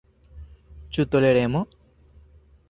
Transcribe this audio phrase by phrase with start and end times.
[0.97, 1.63] Ĉu toleremo?